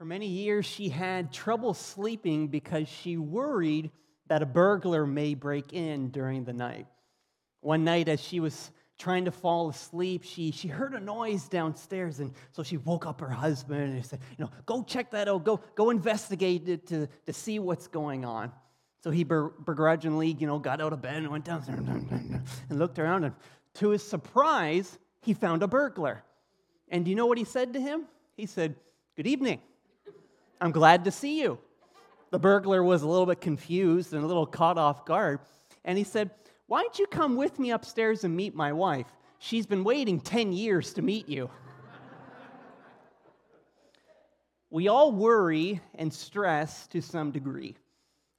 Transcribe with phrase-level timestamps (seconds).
[0.00, 3.90] For many years, she had trouble sleeping because she worried
[4.28, 6.86] that a burglar may break in during the night.
[7.60, 12.18] One night, as she was trying to fall asleep, she, she heard a noise downstairs.
[12.18, 15.44] And so she woke up her husband and said, You know, go check that out.
[15.44, 18.52] Go, go investigate it to, to see what's going on.
[19.04, 23.24] So he begrudgingly, you know, got out of bed and went downstairs and looked around.
[23.24, 23.34] And
[23.74, 26.24] to his surprise, he found a burglar.
[26.88, 28.06] And do you know what he said to him?
[28.38, 28.76] He said,
[29.14, 29.60] Good evening.
[30.60, 31.58] I'm glad to see you.
[32.30, 35.40] The burglar was a little bit confused and a little caught off guard.
[35.84, 36.30] And he said,
[36.66, 39.06] Why don't you come with me upstairs and meet my wife?
[39.38, 41.50] She's been waiting 10 years to meet you.
[44.70, 47.74] we all worry and stress to some degree,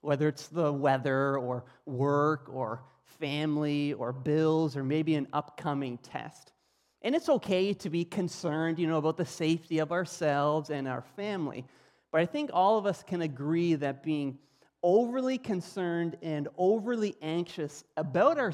[0.02, 2.84] whether it's the weather or work or
[3.20, 6.54] family or bills or maybe an upcoming test.
[7.02, 11.02] And it's okay to be concerned, you know, about the safety of ourselves and our
[11.16, 11.66] family.
[12.12, 14.38] But I think all of us can agree that being
[14.84, 18.52] overly concerned and overly anxious about our,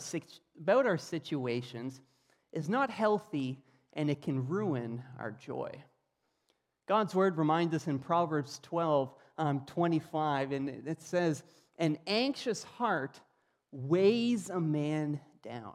[0.60, 2.02] about our situations
[2.54, 3.60] is not healthy
[3.94, 5.72] and it can ruin our joy.
[6.88, 11.44] God's word reminds us in Proverbs 12, um, 25, and it says,
[11.78, 13.20] An anxious heart
[13.72, 15.74] weighs a man down.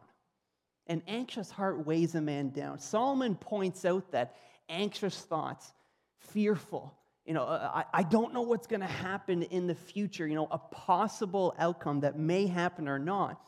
[0.87, 2.79] An anxious heart weighs a man down.
[2.79, 4.35] Solomon points out that
[4.69, 5.73] anxious thoughts,
[6.17, 10.27] fearful, you know, uh, I, I don't know what's going to happen in the future,
[10.27, 13.41] you know, a possible outcome that may happen or not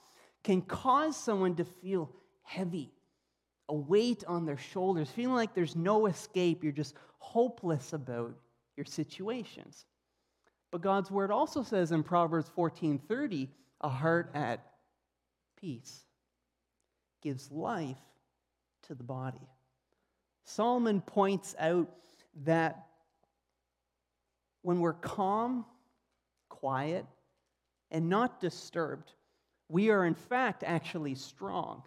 [0.43, 2.09] can cause someone to feel
[2.43, 2.91] heavy,
[3.67, 6.63] a weight on their shoulders, feeling like there's no escape.
[6.63, 8.35] You're just hopeless about
[8.77, 9.85] your situations.
[10.71, 13.49] But God's word also says in Proverbs 14:30,
[13.81, 14.65] a heart at
[15.59, 16.05] peace
[17.21, 17.97] gives life
[18.83, 19.49] to the body.
[20.43, 21.89] Solomon points out
[22.43, 22.85] that
[24.65, 25.63] when we're calm,
[26.49, 27.05] quiet,
[27.91, 29.13] and not disturbed,
[29.69, 31.83] we are in fact actually strong.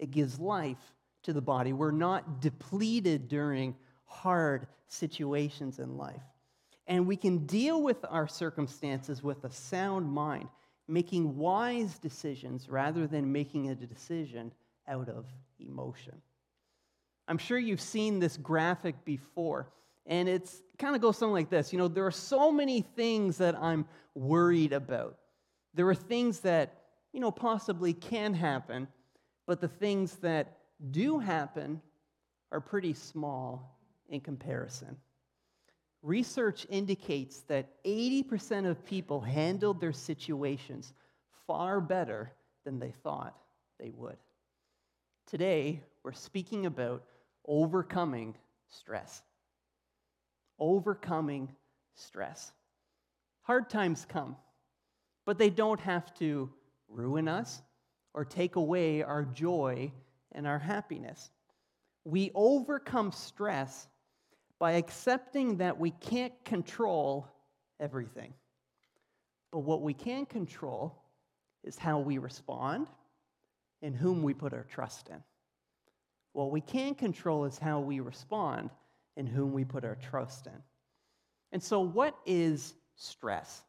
[0.00, 0.92] It gives life
[1.22, 1.72] to the body.
[1.72, 3.76] We're not depleted during
[4.06, 6.20] hard situations in life.
[6.88, 10.48] And we can deal with our circumstances with a sound mind,
[10.88, 14.50] making wise decisions rather than making a decision
[14.88, 15.26] out of
[15.60, 16.20] emotion.
[17.28, 19.68] I'm sure you've seen this graphic before.
[20.06, 21.72] And it's kind of goes something like this.
[21.72, 25.18] You know, there are so many things that I'm worried about.
[25.74, 28.88] There are things that, you know, possibly can happen,
[29.46, 30.58] but the things that
[30.90, 31.80] do happen
[32.52, 33.78] are pretty small
[34.08, 34.96] in comparison.
[36.02, 40.92] Research indicates that 80% of people handled their situations
[41.46, 42.32] far better
[42.64, 43.36] than they thought
[43.78, 44.16] they would.
[45.26, 47.02] Today, we're speaking about
[47.46, 48.36] overcoming
[48.68, 49.22] stress
[50.58, 51.54] overcoming
[51.94, 52.52] stress.
[53.42, 54.36] Hard times come,
[55.24, 56.50] but they don't have to
[56.88, 57.62] ruin us
[58.14, 59.92] or take away our joy
[60.32, 61.30] and our happiness.
[62.04, 63.88] We overcome stress
[64.58, 67.28] by accepting that we can't control
[67.78, 68.32] everything.
[69.52, 71.02] But what we can control
[71.62, 72.88] is how we respond
[73.82, 75.22] and whom we put our trust in.
[76.32, 78.70] What we can control is how we respond
[79.16, 80.62] in whom we put our trust in.
[81.52, 83.62] And so, what is stress?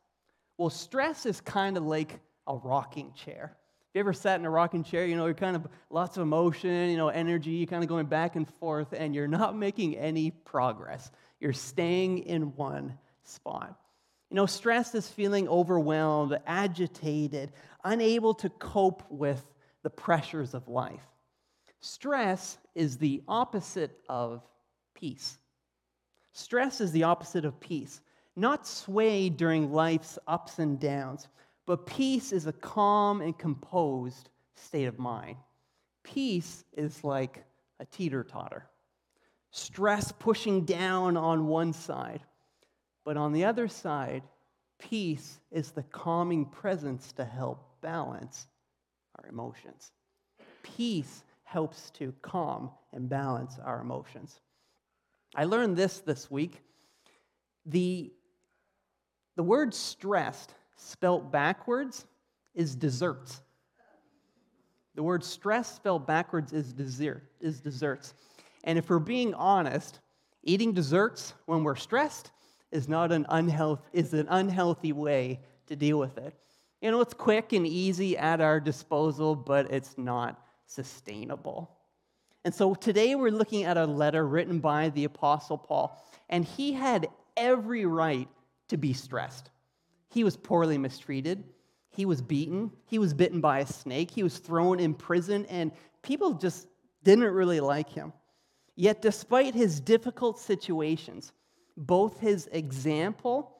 [0.57, 3.55] Well, stress is kind of like a rocking chair.
[3.89, 6.23] If you ever sat in a rocking chair, you know, you're kind of lots of
[6.23, 9.95] emotion, you know, energy, you're kind of going back and forth, and you're not making
[9.95, 11.11] any progress.
[11.39, 13.79] You're staying in one spot.
[14.29, 17.53] You know, stress is feeling overwhelmed, agitated,
[17.83, 19.41] unable to cope with
[19.83, 21.05] the pressures of life.
[21.79, 24.43] Stress is the opposite of
[24.97, 25.37] peace.
[26.33, 28.01] Stress is the opposite of peace,
[28.35, 31.27] not swayed during life's ups and downs,
[31.65, 35.37] but peace is a calm and composed state of mind.
[36.03, 37.43] Peace is like
[37.79, 38.65] a teeter totter,
[39.51, 42.21] stress pushing down on one side,
[43.05, 44.23] but on the other side,
[44.79, 48.47] peace is the calming presence to help balance
[49.19, 49.91] our emotions.
[50.63, 54.39] Peace helps to calm and balance our emotions.
[55.35, 56.61] I learned this this week.
[57.65, 58.11] The,
[59.35, 62.05] the word stressed, spelt backwards,
[62.55, 63.41] is desserts.
[64.95, 68.15] The word stress spelled backwards is dessert, is desserts.
[68.63, 69.99] And if we're being honest,
[70.43, 72.31] eating desserts when we're stressed
[72.71, 76.33] is not an unhealthy, is an unhealthy way to deal with it.
[76.81, 81.76] You know, it's quick and easy at our disposal, but it's not sustainable.
[82.45, 86.01] And so today we're looking at a letter written by the Apostle Paul.
[86.29, 88.27] And he had every right
[88.69, 89.49] to be stressed.
[90.09, 91.43] He was poorly mistreated.
[91.89, 92.71] He was beaten.
[92.85, 94.11] He was bitten by a snake.
[94.11, 95.71] He was thrown in prison, and
[96.03, 96.67] people just
[97.03, 98.13] didn't really like him.
[98.75, 101.33] Yet, despite his difficult situations,
[101.75, 103.57] both his example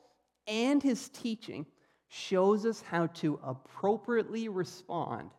[0.48, 1.66] and his teaching
[2.10, 5.32] shows us how to appropriately respond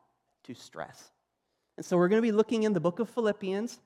[0.45, 1.13] to stress.
[1.79, 3.79] And so we're going to be looking in the book of Philippians,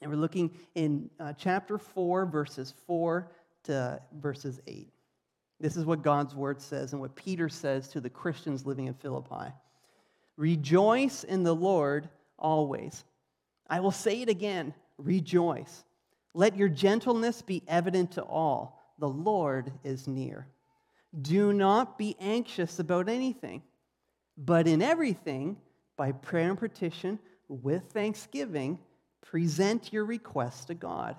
[0.00, 3.30] and we're looking in uh, chapter 4, verses 4
[3.62, 4.88] to verses 8.
[5.60, 8.94] This is what God's word says and what Peter says to the Christians living in
[8.94, 9.52] Philippi
[10.36, 13.04] Rejoice in the Lord always.
[13.70, 15.84] I will say it again rejoice.
[16.34, 18.82] Let your gentleness be evident to all.
[18.98, 20.48] The Lord is near.
[21.22, 23.62] Do not be anxious about anything,
[24.36, 25.58] but in everything,
[25.96, 27.18] by prayer and petition,
[27.48, 28.78] with thanksgiving,
[29.20, 31.16] present your requests to God.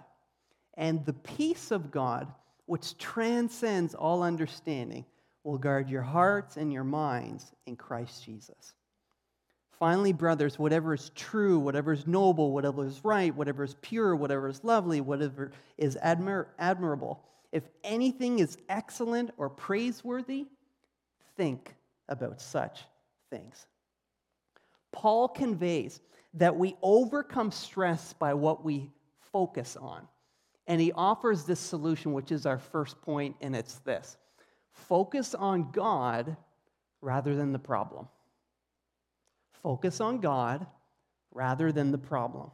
[0.76, 2.28] And the peace of God,
[2.66, 5.06] which transcends all understanding,
[5.44, 8.74] will guard your hearts and your minds in Christ Jesus.
[9.80, 14.48] Finally, brothers, whatever is true, whatever is noble, whatever is right, whatever is pure, whatever
[14.48, 20.46] is lovely, whatever is admir- admirable, if anything is excellent or praiseworthy,
[21.38, 21.76] think
[22.08, 22.84] about such
[23.30, 23.68] things.
[24.96, 26.00] Paul conveys
[26.36, 30.08] that we overcome stress by what we focus on.
[30.68, 34.18] And he offers this solution, which is our first point, and it's this
[34.72, 36.36] focus on God
[37.02, 38.08] rather than the problem.
[39.62, 40.66] Focus on God
[41.32, 42.52] rather than the problem.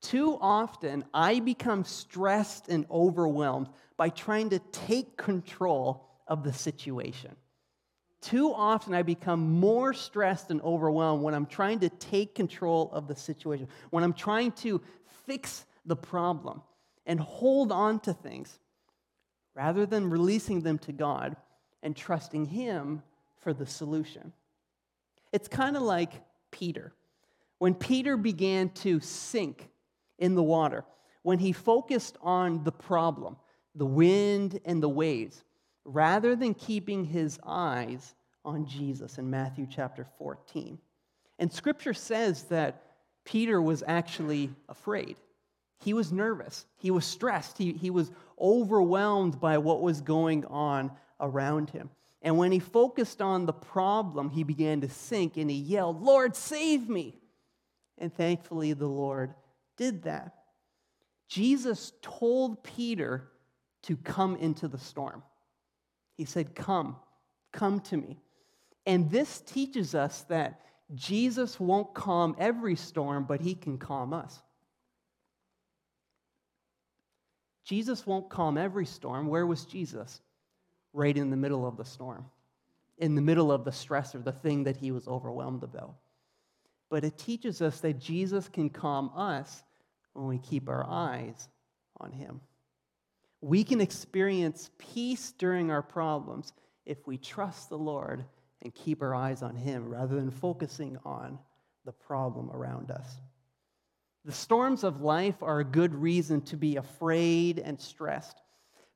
[0.00, 7.36] Too often, I become stressed and overwhelmed by trying to take control of the situation.
[8.24, 13.06] Too often, I become more stressed and overwhelmed when I'm trying to take control of
[13.06, 14.80] the situation, when I'm trying to
[15.26, 16.62] fix the problem
[17.04, 18.58] and hold on to things
[19.54, 21.36] rather than releasing them to God
[21.82, 23.02] and trusting Him
[23.42, 24.32] for the solution.
[25.30, 26.12] It's kind of like
[26.50, 26.94] Peter.
[27.58, 29.68] When Peter began to sink
[30.18, 30.86] in the water,
[31.24, 33.36] when he focused on the problem,
[33.74, 35.44] the wind and the waves,
[35.84, 38.14] rather than keeping his eyes
[38.44, 40.78] on Jesus in Matthew chapter 14.
[41.38, 42.82] And scripture says that
[43.24, 45.16] Peter was actually afraid.
[45.78, 46.66] He was nervous.
[46.76, 47.58] He was stressed.
[47.58, 48.10] He, he was
[48.40, 50.90] overwhelmed by what was going on
[51.20, 51.90] around him.
[52.22, 56.34] And when he focused on the problem, he began to sink and he yelled, Lord,
[56.34, 57.18] save me.
[57.98, 59.34] And thankfully, the Lord
[59.76, 60.34] did that.
[61.28, 63.28] Jesus told Peter
[63.82, 65.22] to come into the storm.
[66.16, 66.96] He said, Come,
[67.52, 68.20] come to me.
[68.86, 70.60] And this teaches us that
[70.94, 74.42] Jesus won't calm every storm, but he can calm us.
[77.64, 79.26] Jesus won't calm every storm.
[79.26, 80.20] Where was Jesus?
[80.92, 82.26] Right in the middle of the storm,
[82.98, 85.96] in the middle of the stress or the thing that he was overwhelmed about.
[86.90, 89.64] But it teaches us that Jesus can calm us
[90.12, 91.48] when we keep our eyes
[91.98, 92.40] on him.
[93.44, 96.54] We can experience peace during our problems
[96.86, 98.24] if we trust the Lord
[98.62, 101.38] and keep our eyes on Him rather than focusing on
[101.84, 103.06] the problem around us.
[104.24, 108.40] The storms of life are a good reason to be afraid and stressed,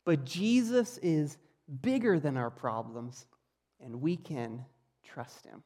[0.07, 1.37] but Jesus is
[1.83, 3.27] bigger than our problems,
[3.85, 4.65] and we can
[5.05, 5.63] trust Him.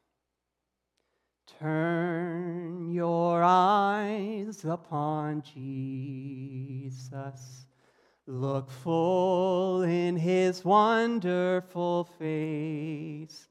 [1.61, 7.66] Turn your eyes upon Jesus
[8.26, 13.49] Look full in his wonderful face,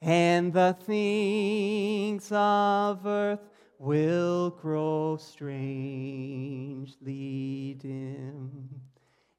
[0.00, 3.46] and the things of earth
[3.78, 6.94] will grow strangely
[7.78, 8.80] dim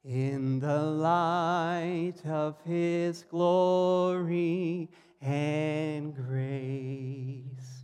[0.04, 4.88] in the light of his glory
[5.20, 7.82] and grace.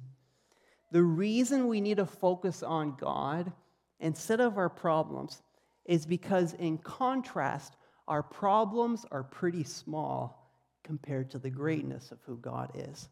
[0.93, 3.53] The reason we need to focus on God
[3.99, 5.43] instead of our problems
[5.85, 7.76] is because, in contrast,
[8.09, 10.50] our problems are pretty small
[10.83, 13.09] compared to the greatness of who God is.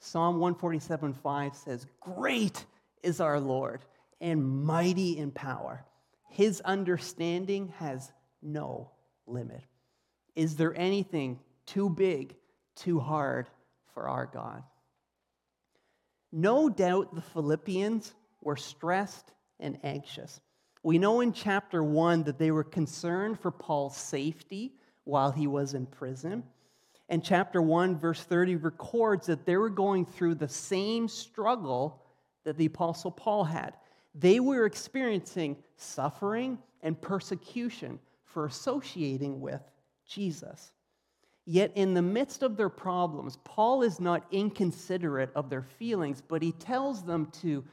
[0.00, 2.64] Psalm 147 5 says, Great
[3.02, 3.84] is our Lord
[4.20, 5.84] and mighty in power.
[6.28, 8.10] His understanding has
[8.42, 8.90] no
[9.26, 9.62] limit.
[10.36, 12.36] Is there anything too big,
[12.76, 13.48] too hard
[13.94, 14.62] for our God?
[16.30, 20.40] No doubt the Philippians were stressed and anxious.
[20.82, 25.74] We know in chapter 1 that they were concerned for Paul's safety while he was
[25.74, 26.44] in prison.
[27.08, 32.02] And chapter 1, verse 30 records that they were going through the same struggle
[32.44, 33.74] that the Apostle Paul had.
[34.14, 39.62] They were experiencing suffering and persecution for associating with
[40.06, 40.72] Jesus.
[41.44, 46.42] Yet, in the midst of their problems, Paul is not inconsiderate of their feelings, but
[46.42, 47.64] he tells them to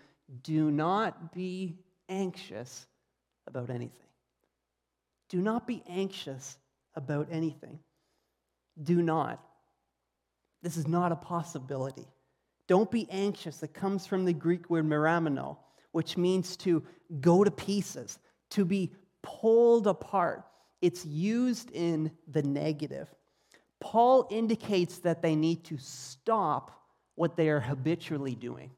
[0.44, 2.88] do not be anxious
[3.56, 4.08] about anything.
[5.30, 6.58] Do not be anxious
[6.96, 7.80] about anything.
[8.82, 9.44] Do not.
[10.62, 12.08] This is not a possibility.
[12.68, 13.64] Don't be anxious.
[13.64, 15.58] It comes from the Greek word meramino,
[15.92, 16.84] which means to
[17.22, 18.20] go to pieces,
[18.52, 18.94] to be
[19.24, 20.44] pulled apart.
[20.82, 23.08] It's used in the negative.
[23.80, 26.72] Paul indicates that they need to stop
[27.16, 28.72] what they are habitually doing.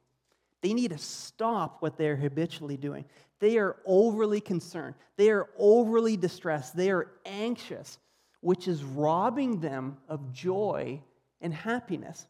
[0.62, 3.06] They need to stop what they're habitually doing.
[3.40, 4.96] They are overly concerned.
[5.16, 6.76] They are overly distressed.
[6.76, 8.00] They are anxious,
[8.42, 11.02] which is robbing them of joy
[11.42, 12.26] and happiness.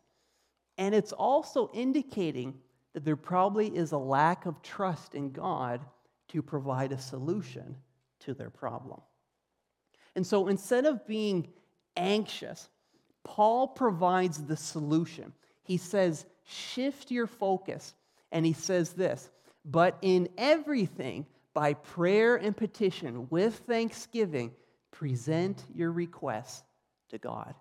[0.78, 2.56] And it's also indicating
[2.94, 5.82] that there probably is a lack of trust in God
[6.30, 7.78] to provide a solution
[8.20, 9.00] to their problem.
[10.16, 11.48] And so instead of being
[11.96, 12.70] anxious,
[13.24, 15.32] Paul provides the solution.
[15.64, 17.94] He says, shift your focus.
[18.32, 19.30] And he says this,
[19.64, 24.52] but in everything, by prayer and petition, with thanksgiving,
[24.92, 26.64] present your requests
[27.10, 27.56] to God.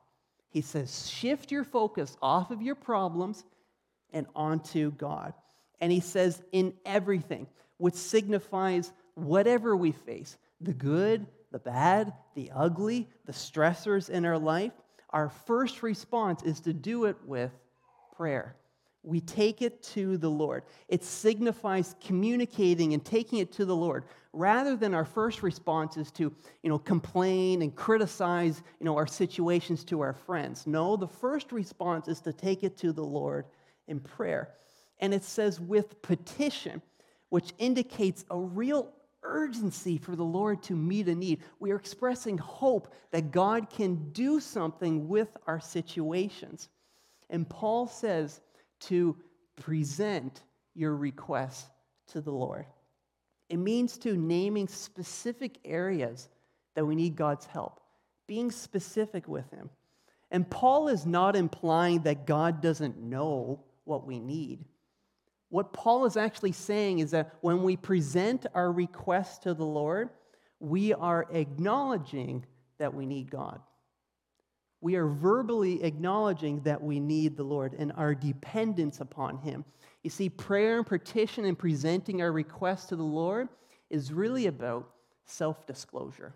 [0.51, 3.45] He says, shift your focus off of your problems
[4.13, 5.35] and onto God.
[5.81, 7.47] And he says, in everything,
[7.79, 14.39] which signifies whatever we face the good, the bad, the ugly, the stressors in our
[14.39, 14.73] life,
[15.11, 17.51] our first response is to do it with
[18.17, 18.57] prayer.
[19.07, 20.65] We take it to the Lord.
[20.89, 26.11] It signifies communicating and taking it to the Lord rather than our first response is
[26.11, 30.67] to, you know, complain and criticize, you know, our situations to our friends.
[30.67, 33.47] No, the first response is to take it to the Lord
[33.87, 34.51] in prayer.
[34.99, 36.83] And it says with petition,
[37.29, 41.43] which indicates a real urgency for the Lord to meet a need.
[41.61, 46.69] We are expressing hope that God can do something with our situations.
[47.31, 48.41] And Paul says
[48.81, 49.17] to
[49.57, 50.43] present
[50.75, 51.69] your requests
[52.09, 52.67] to the Lord.
[53.49, 56.29] It means to naming specific areas
[56.75, 57.81] that we need God's help,
[58.27, 59.71] being specific with Him.
[60.31, 64.65] And Paul is not implying that God doesn't know what we need.
[65.49, 70.11] What Paul is actually saying is that when we present our requests to the Lord,
[70.59, 72.45] we are acknowledging
[72.79, 73.61] that we need God.
[74.81, 79.65] We are verbally acknowledging that we need the Lord and our dependence upon Him.
[80.03, 83.49] You see, prayer and petition and presenting our requests to the Lord
[83.91, 84.91] is really about
[85.25, 86.35] self disclosure.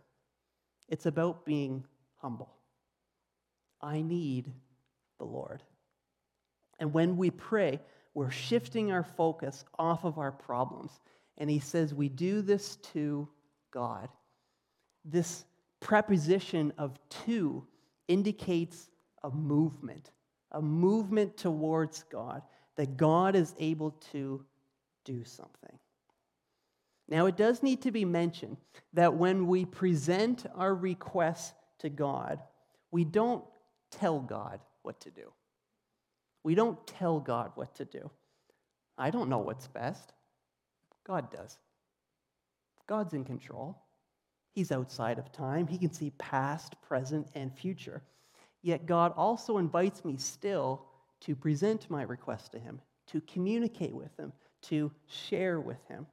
[0.89, 1.85] It's about being
[2.17, 2.53] humble.
[3.81, 4.53] I need
[5.19, 5.63] the Lord.
[6.79, 7.81] And when we pray,
[8.15, 11.01] we're shifting our focus off of our problems.
[11.39, 13.29] And he says we do this to
[13.71, 14.09] God.
[15.05, 15.45] This
[15.79, 17.65] preposition of to
[18.11, 18.91] indicates
[19.23, 20.11] a movement,
[20.51, 22.43] a movement towards God,
[22.77, 24.45] that God is able to
[25.05, 25.79] do something.
[27.09, 28.57] Now, it does need to be mentioned
[28.93, 32.41] that when we present our requests to God,
[32.91, 33.45] we don't
[33.91, 35.33] tell God what to do.
[36.43, 38.11] We don't tell God what to do.
[38.97, 40.13] I don't know what's best.
[41.07, 41.59] God does.
[42.87, 43.77] God's in control.
[44.53, 45.67] He's outside of time.
[45.67, 48.03] He can see past, present, and future.
[48.63, 50.85] Yet God also invites me still
[51.21, 56.07] to present my request to Him, to communicate with Him, to share with Him.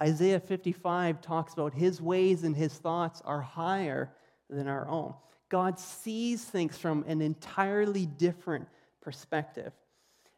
[0.00, 4.12] Isaiah 55 talks about His ways and His thoughts are higher
[4.48, 5.14] than our own.
[5.48, 8.66] God sees things from an entirely different
[9.00, 9.72] perspective.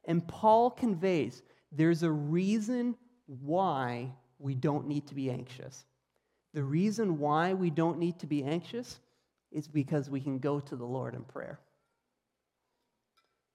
[0.05, 5.85] And Paul conveys there's a reason why we don't need to be anxious.
[6.57, 8.99] The reason why we don't need to be anxious
[9.53, 11.61] is because we can go to the Lord in prayer.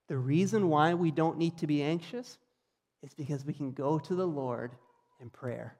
[0.07, 2.37] The reason why we don't need to be anxious
[3.01, 4.75] is because we can go to the Lord
[5.19, 5.77] in prayer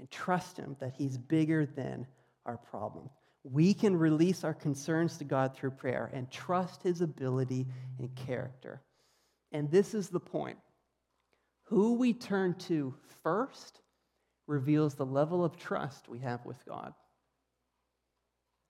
[0.00, 2.08] and trust Him that He's bigger than
[2.44, 3.08] our problem.
[3.44, 7.68] We can release our concerns to God through prayer and trust His ability
[8.00, 8.82] and character.
[9.52, 10.58] And this is the point.
[11.66, 13.80] Who we turn to first
[14.48, 16.94] reveals the level of trust we have with God.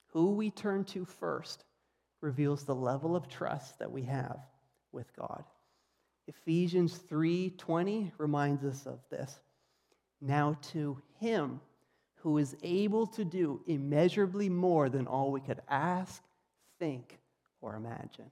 [0.08, 1.64] Who we turn to first
[2.20, 4.40] reveals the level of trust that we have
[4.92, 5.44] with God.
[6.26, 9.40] Ephesians 3:20 reminds us of this.
[10.20, 11.60] Now to him
[12.16, 16.22] who is able to do immeasurably more than all we could ask,
[16.80, 17.20] think,
[17.60, 18.30] or imagine.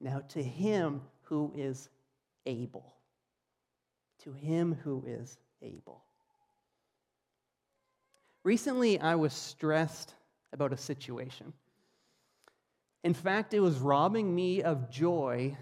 [0.00, 1.88] Now to him who is
[2.46, 2.92] able.
[4.18, 6.02] To him who is able.
[8.44, 10.14] Recently, I was stressed
[10.52, 11.54] about a situation.
[13.02, 15.56] In fact, it was robbing me of joy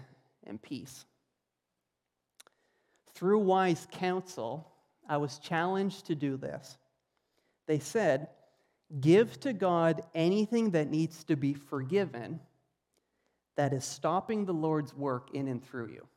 [0.45, 1.05] and peace.
[3.15, 4.69] Through wise counsel,
[5.07, 6.77] I was challenged to do this.
[7.67, 8.27] They said,
[8.99, 12.39] Give to God anything that needs to be forgiven
[13.55, 16.07] that is stopping the Lord's work in and through you.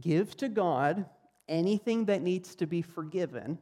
[0.00, 1.06] Give to God
[1.48, 3.58] anything that needs to be forgiven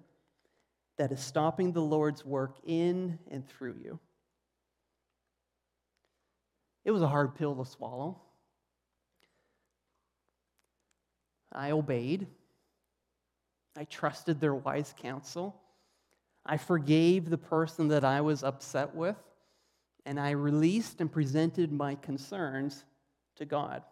[0.99, 3.99] that is stopping the Lord's work in and through you.
[6.85, 8.21] It was a hard pill to swallow.
[11.53, 12.27] I obeyed.
[13.77, 15.61] I trusted their wise counsel.
[16.45, 19.17] I forgave the person that I was upset with,
[20.05, 22.85] and I released and presented my concerns
[23.37, 23.83] to God.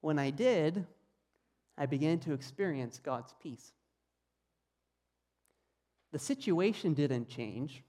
[0.00, 0.86] When I did,
[1.76, 3.72] I began to experience God's peace.
[6.12, 7.82] The situation didn't change,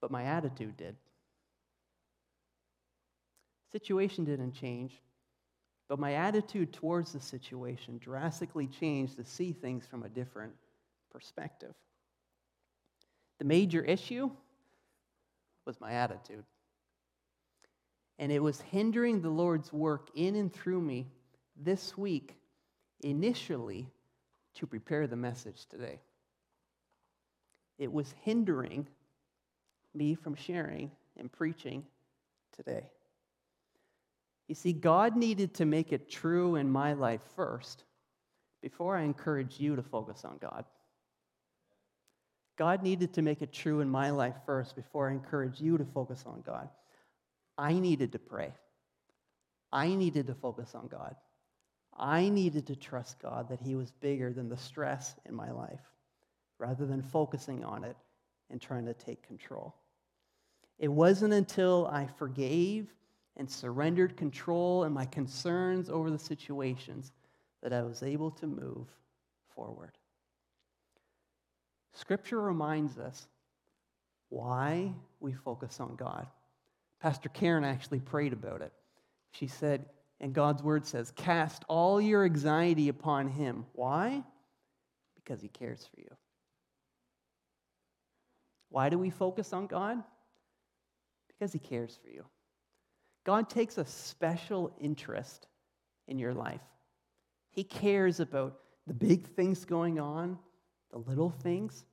[0.00, 0.96] but my attitude did.
[3.72, 5.00] Situation didn't change,
[5.88, 10.52] but my attitude towards the situation drastically changed to see things from a different
[11.10, 11.74] perspective.
[13.38, 14.30] The major issue
[15.64, 16.44] was my attitude.
[18.18, 21.06] And it was hindering the Lord's work in and through me
[21.56, 22.36] this week,
[23.02, 23.88] initially,
[24.56, 26.00] to prepare the message today.
[27.80, 28.86] It was hindering
[29.94, 31.82] me from sharing and preaching
[32.54, 32.84] today.
[34.48, 37.84] You see, God needed to make it true in my life first
[38.60, 40.66] before I encourage you to focus on God.
[42.58, 45.84] God needed to make it true in my life first before I encourage you to
[45.86, 46.68] focus on God.
[47.56, 48.52] I needed to pray.
[49.72, 51.16] I needed to focus on God.
[51.96, 55.89] I needed to trust God that He was bigger than the stress in my life
[56.60, 57.96] rather than focusing on it
[58.50, 59.74] and trying to take control.
[60.78, 62.92] It wasn't until I forgave
[63.36, 67.12] and surrendered control and my concerns over the situations
[67.62, 68.86] that I was able to move
[69.54, 69.92] forward.
[71.92, 73.26] Scripture reminds us
[74.28, 76.26] why we focus on God.
[77.00, 78.72] Pastor Karen actually prayed about it.
[79.32, 79.86] She said,
[80.20, 83.64] and God's word says, cast all your anxiety upon him.
[83.72, 84.22] Why?
[85.14, 86.10] Because he cares for you.
[88.70, 90.02] Why do we focus on God?
[91.28, 92.24] Because he cares for you.
[93.24, 95.46] God takes a special interest
[96.08, 96.62] in your life.
[97.50, 100.38] He cares about the big things going on,
[100.90, 101.84] the little things.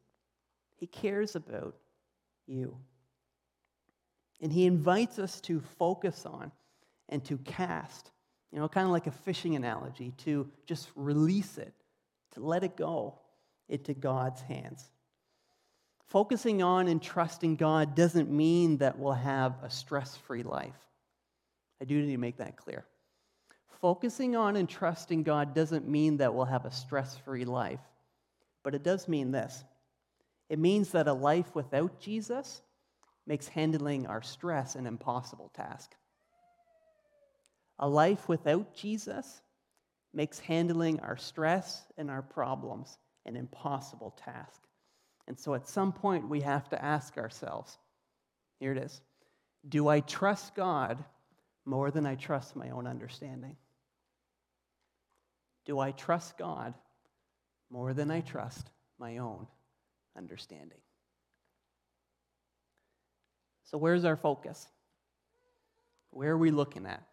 [0.78, 1.76] He cares about
[2.46, 2.78] you.
[4.42, 6.52] And He invites us to focus on
[7.10, 8.12] and to cast,
[8.52, 11.74] you know, kind of like a fishing analogy, to just release it,
[12.34, 13.20] to let it go
[13.68, 14.92] into God's hands.
[16.08, 20.74] Focusing on and trusting God doesn't mean that we'll have a stress free life.
[21.82, 22.86] I do need to make that clear.
[23.82, 27.82] Focusing on and trusting God doesn't mean that we'll have a stress free life.
[28.63, 29.63] But it does mean this
[30.50, 32.62] it means that a life without Jesus
[33.26, 35.91] makes handling our stress an impossible task.
[37.80, 39.41] A life without Jesus
[40.13, 44.62] makes handling our stress and our problems an impossible task.
[45.28, 47.78] And so at some point, we have to ask ourselves
[48.60, 49.02] here it is
[49.68, 51.04] Do I trust God
[51.66, 53.56] more than I trust my own understanding?
[55.66, 56.74] Do I trust God
[57.70, 59.48] more than I trust my own
[60.18, 60.80] understanding.
[63.66, 64.68] So, where's our focus?
[66.12, 67.04] Where are we looking at?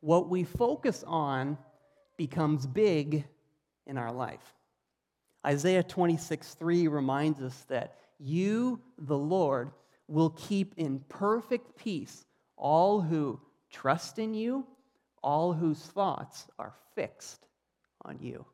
[0.00, 1.58] What we focus on
[2.16, 3.24] becomes big
[3.86, 4.54] in our life.
[5.44, 9.70] Isaiah 26, 3 reminds us that you, the Lord,
[10.08, 12.24] will keep in perfect peace
[12.56, 14.66] all who trust in you,
[15.22, 17.46] all whose thoughts are fixed
[18.04, 18.44] on you.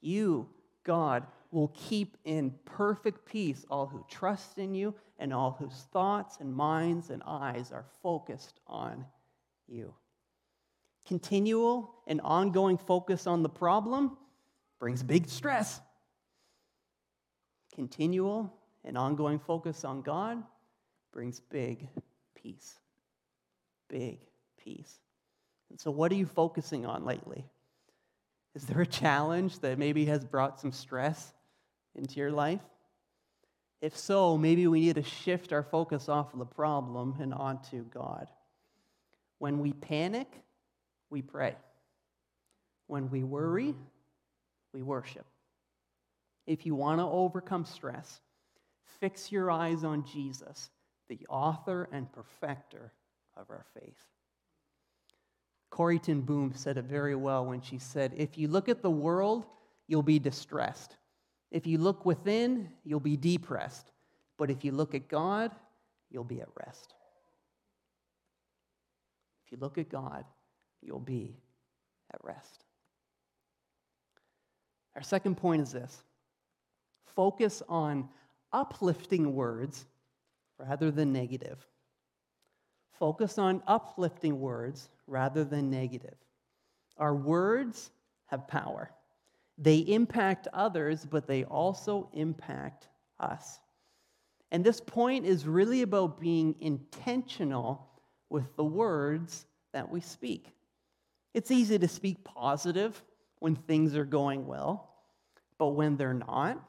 [0.00, 0.48] You,
[0.84, 6.38] God, will keep in perfect peace all who trust in you and all whose thoughts
[6.40, 9.04] and minds and eyes are focused on
[9.66, 9.94] you.
[11.06, 14.16] Continual and ongoing focus on the problem
[14.78, 15.80] brings big stress.
[17.74, 18.52] Continual
[18.84, 20.42] and ongoing focus on God
[21.12, 21.88] brings big
[22.34, 22.78] peace.
[23.88, 24.20] Big
[24.62, 24.98] peace.
[25.70, 27.44] And so, what are you focusing on lately?
[28.54, 31.32] Is there a challenge that maybe has brought some stress
[31.94, 32.60] into your life?
[33.80, 37.84] If so, maybe we need to shift our focus off of the problem and onto
[37.84, 38.28] God.
[39.38, 40.28] When we panic,
[41.08, 41.54] we pray.
[42.88, 43.74] When we worry,
[44.74, 45.24] we worship.
[46.50, 48.20] If you want to overcome stress,
[49.00, 50.70] Fix your eyes on Jesus,
[51.08, 52.92] the author and perfecter
[53.36, 54.06] of our faith.
[55.70, 58.90] Corrie ten Boom said it very well when she said, If you look at the
[58.90, 59.46] world,
[59.86, 60.96] you'll be distressed.
[61.50, 63.90] If you look within, you'll be depressed.
[64.36, 65.52] But if you look at God,
[66.10, 66.94] you'll be at rest.
[69.46, 70.24] If you look at God,
[70.82, 71.36] you'll be
[72.12, 72.64] at rest.
[74.94, 76.02] Our second point is this
[77.14, 78.08] focus on
[78.52, 79.86] uplifting words
[80.58, 81.66] rather than negative.
[82.98, 86.16] Focus on uplifting words rather than negative.
[86.98, 87.90] Our words
[88.26, 88.90] have power.
[89.56, 93.60] They impact others, but they also impact us.
[94.50, 97.88] And this point is really about being intentional
[98.28, 100.52] with the words that we speak.
[101.34, 103.02] It's easy to speak positive
[103.38, 104.94] when things are going well,
[105.58, 106.62] but when they're not,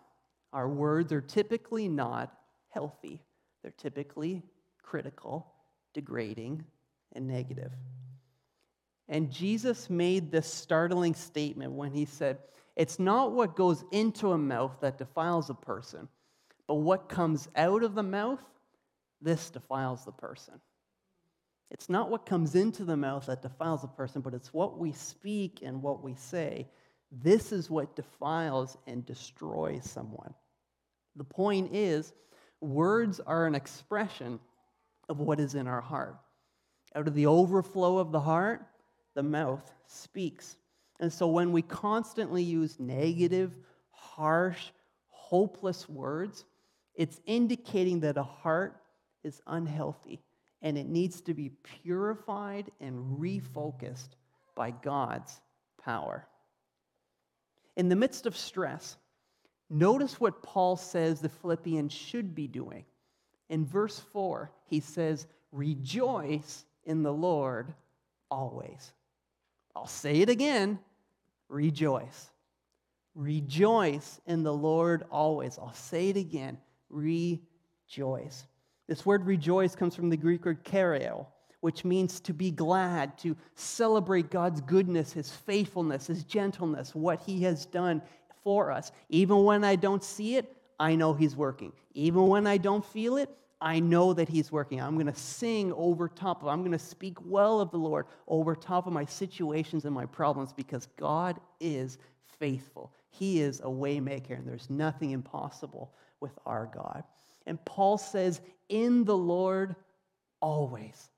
[0.54, 2.34] our words are typically not
[2.70, 3.22] healthy.
[3.62, 4.44] They're typically
[4.82, 5.54] critical,
[5.94, 6.64] degrading,
[7.14, 7.72] and negative.
[9.08, 12.40] And Jesus made this startling statement when he said,
[12.76, 16.08] It's not what goes into a mouth that defiles a person,
[16.68, 18.44] but what comes out of the mouth,
[19.22, 20.60] this defiles the person.
[21.70, 24.92] It's not what comes into the mouth that defiles a person, but it's what we
[24.92, 26.68] speak and what we say.
[27.12, 30.34] This is what defiles and destroys someone.
[31.16, 32.14] The point is,
[32.62, 34.40] words are an expression
[35.10, 36.18] of what is in our heart.
[36.96, 38.66] Out of the overflow of the heart,
[39.14, 40.58] the mouth speaks.
[41.00, 43.58] And so when we constantly use negative,
[43.92, 44.72] harsh,
[45.08, 46.46] hopeless words,
[46.96, 48.82] it's indicating that a heart
[49.24, 50.22] is unhealthy
[50.62, 54.10] and it needs to be purified and refocused
[54.56, 55.42] by God's
[55.84, 56.28] power.
[57.76, 58.98] In the midst of stress,
[59.74, 62.84] Notice what Paul says the Philippians should be doing.
[63.48, 67.74] In verse 4, he says, Rejoice in the Lord
[68.30, 68.92] always.
[69.74, 70.78] I'll say it again
[71.48, 72.30] rejoice.
[73.16, 75.58] Rejoice in the Lord always.
[75.58, 76.58] I'll say it again
[76.90, 78.46] rejoice.
[78.88, 81.28] This word rejoice comes from the Greek word kario,
[81.62, 87.44] which means to be glad, to celebrate God's goodness, his faithfulness, his gentleness, what he
[87.44, 88.02] has done
[88.44, 88.92] for us.
[89.10, 91.72] Even when I don't see it, I know He's working.
[91.94, 94.82] Even when I don't feel it, I know that He's working.
[94.82, 98.08] I'm going to sing over top of, I'm going to speak well of the Lord
[98.28, 101.98] over top of my situations and my problems because God is
[102.40, 102.92] faithful.
[103.10, 107.04] He is a waymaker, and there's nothing impossible with our God.
[107.46, 109.76] And Paul says, in the Lord,
[110.42, 111.10] always,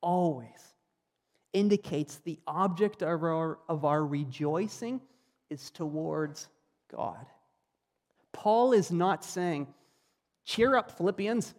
[0.00, 0.74] always
[1.52, 5.00] indicates the object of our, of our rejoicing
[5.50, 6.48] is towards
[6.90, 7.26] God.
[8.32, 9.68] Paul is not saying,
[10.44, 11.54] cheer up, Philippians.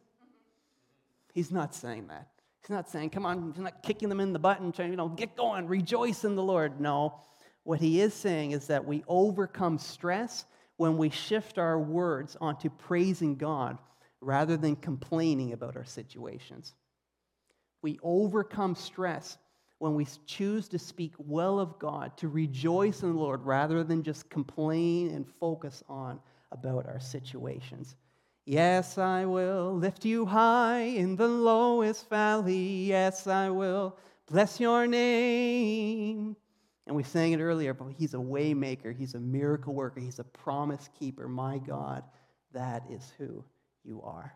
[1.33, 2.27] He's not saying that.
[2.61, 4.97] He's not saying, come on, he's not kicking them in the butt and saying, you
[4.97, 6.79] know, get going, rejoice in the Lord.
[6.79, 7.21] No.
[7.63, 10.45] What he is saying is that we overcome stress
[10.77, 13.77] when we shift our words onto praising God
[14.21, 16.73] rather than complaining about our situations.
[17.81, 19.37] We overcome stress
[19.79, 24.03] when we choose to speak well of God, to rejoice in the Lord rather than
[24.03, 26.19] just complain and focus on
[26.51, 27.95] about our situations.
[28.45, 32.85] Yes, I will lift you high in the lowest valley.
[32.85, 36.35] Yes, I will bless your name.
[36.87, 40.23] And we sang it earlier, but he's a waymaker, he's a miracle worker, he's a
[40.23, 41.27] promise keeper.
[41.27, 42.03] My God,
[42.53, 43.43] that is who
[43.83, 44.33] you are.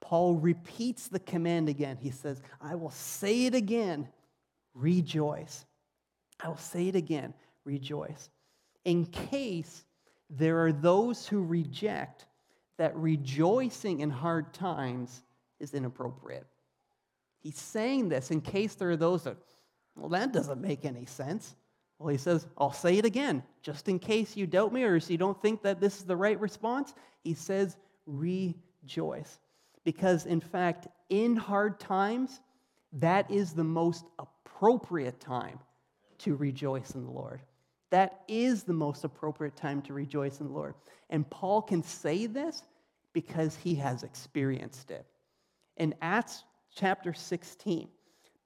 [0.00, 1.98] Paul repeats the command again.
[2.00, 4.08] He says, I will say it again
[4.76, 5.64] rejoice.
[6.40, 7.34] I will say it again
[7.64, 8.30] rejoice.
[8.84, 9.84] In case
[10.30, 12.26] there are those who reject
[12.78, 15.22] that rejoicing in hard times
[15.58, 16.46] is inappropriate.
[17.42, 19.36] He's saying this in case there are those that,
[19.96, 21.56] well, that doesn't make any sense.
[21.98, 25.16] Well, he says, I'll say it again, just in case you doubt me or you
[25.16, 26.92] don't think that this is the right response.
[27.24, 29.40] He says, rejoice.
[29.84, 32.40] Because, in fact, in hard times,
[32.92, 34.35] that is the most appropriate
[35.20, 35.58] time
[36.18, 37.40] to rejoice in the Lord.
[37.90, 40.74] That is the most appropriate time to rejoice in the Lord.
[41.10, 42.62] And Paul can say this
[43.12, 45.06] because he has experienced it.
[45.76, 47.88] In Acts chapter 16,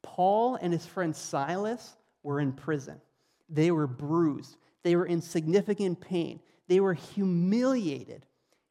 [0.02, 3.00] Paul and his friend Silas were in prison.
[3.48, 8.26] They were bruised, they were in significant pain, they were humiliated.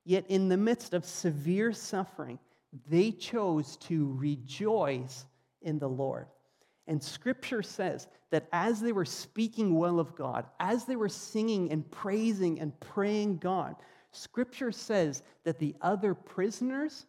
[0.06, 2.40] Yet, in the midst of severe suffering,
[2.88, 5.26] they chose to rejoice
[5.62, 6.28] in the Lord.
[6.90, 11.72] And scripture says that as they were speaking well of God, as they were singing
[11.72, 13.76] and praising and praying God,
[14.12, 17.06] Scripture says that the other prisoners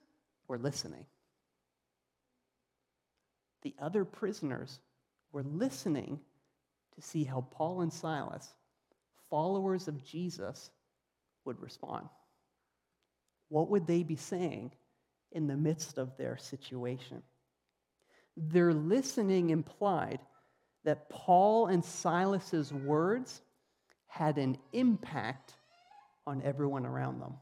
[0.49, 1.07] were listening.
[3.63, 4.81] The other prisoners
[5.33, 6.21] were listening
[6.95, 8.55] to see how Paul and Silas,
[9.31, 10.71] followers of Jesus,
[11.45, 12.09] would respond.
[13.49, 14.73] What would they be saying
[15.33, 17.23] in the midst of their situation?
[18.37, 20.21] Their listening implied
[20.85, 23.43] that Paul and Silas's words
[24.07, 25.55] had an impact
[26.27, 27.35] on everyone around them.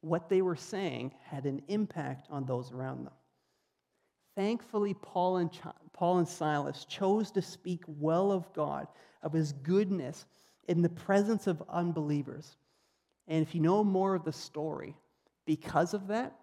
[0.00, 3.14] What they were saying had an impact on those around them.
[4.34, 5.50] Thankfully, Paul and,
[5.92, 8.88] Paul and Silas chose to speak well of God,
[9.22, 10.26] of his goodness,
[10.68, 12.56] in the presence of unbelievers.
[13.28, 14.96] And if you know more of the story,
[15.44, 16.34] because of that,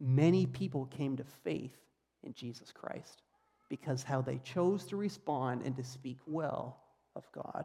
[0.00, 1.76] many people came to faith
[2.24, 3.22] in Jesus Christ
[3.68, 6.78] because how they chose to respond and to speak well
[7.16, 7.64] of God.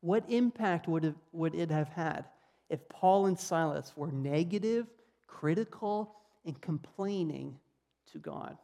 [0.00, 2.24] What impact would, have, would it have had
[2.68, 4.86] if Paul and Silas were negative,
[5.26, 7.56] critical, and complaining
[8.12, 8.58] to God?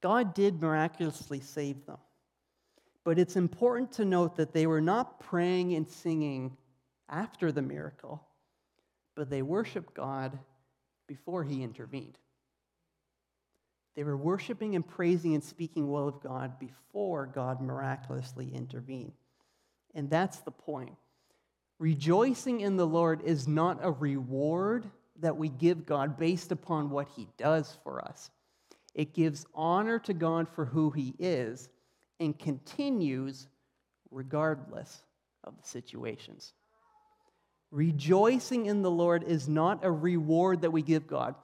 [0.00, 1.98] God did miraculously save them.
[3.02, 6.56] But it's important to note that they were not praying and singing
[7.08, 8.26] after the miracle,
[9.14, 10.38] but they worshiped God
[11.06, 12.18] before he intervened.
[13.96, 19.12] They were worshiping and praising and speaking well of God before God miraculously intervened.
[19.94, 20.94] And that's the point.
[21.78, 27.08] Rejoicing in the Lord is not a reward that we give God based upon what
[27.16, 28.30] he does for us.
[28.94, 31.68] It gives honor to God for who he is
[32.20, 33.48] and continues
[34.10, 35.02] regardless
[35.44, 36.52] of the situations.
[37.70, 41.34] Rejoicing in the Lord is not a reward that we give God.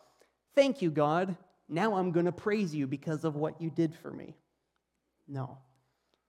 [0.54, 1.36] Thank you, God.
[1.68, 4.36] Now I'm going to praise you because of what you did for me.
[5.28, 5.58] No.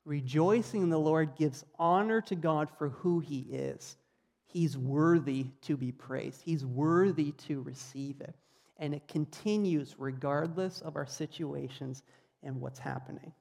[0.05, 3.97] Rejoicing in the Lord gives honor to God for who he is.
[4.45, 8.35] He's worthy to be praised, he's worthy to receive it.
[8.77, 12.03] And it continues regardless of our situations
[12.41, 13.31] and what's happening.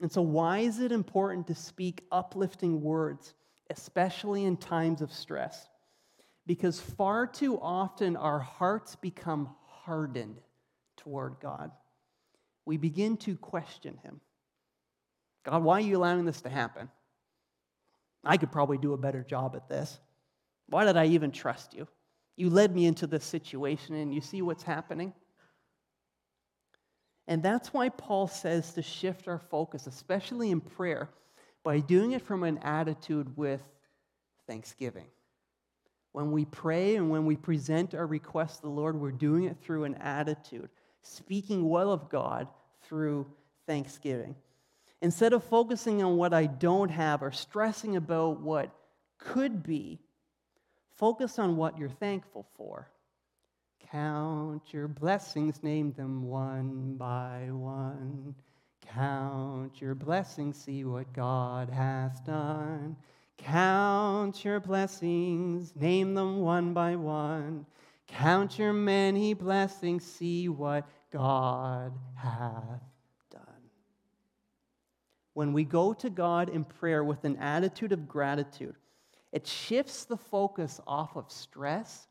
[0.00, 3.34] And so, why is it important to speak uplifting words,
[3.68, 5.68] especially in times of stress?
[6.46, 10.40] Because far too often our hearts become hardened
[11.02, 11.70] toward God.
[12.64, 14.20] We begin to question Him.
[15.44, 16.88] God, why are you allowing this to happen?
[18.24, 19.98] I could probably do a better job at this.
[20.68, 21.88] Why did I even trust you?
[22.36, 25.12] You led me into this situation, and you see what's happening?
[27.26, 31.10] And that's why Paul says to shift our focus, especially in prayer,
[31.62, 33.60] by doing it from an attitude with
[34.46, 35.06] thanksgiving.
[36.12, 39.58] When we pray and when we present our requests to the Lord, we're doing it
[39.62, 40.70] through an attitude
[41.02, 42.48] speaking well of God
[42.82, 43.26] through
[43.66, 44.34] thanksgiving.
[45.02, 48.70] Instead of focusing on what I don't have or stressing about what
[49.18, 49.98] could be,
[50.96, 52.88] focus on what you're thankful for.
[53.90, 58.34] Count your blessings, name them one by one.
[58.94, 62.96] Count your blessings, see what God has done.
[63.38, 67.66] Count your blessings, name them one by one.
[68.12, 72.82] Count your many blessings, see what God hath
[73.30, 73.42] done.
[75.34, 78.74] When we go to God in prayer with an attitude of gratitude,
[79.32, 82.08] it shifts the focus off of stress